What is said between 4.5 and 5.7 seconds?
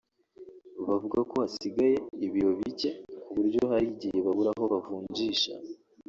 aho bavunjisha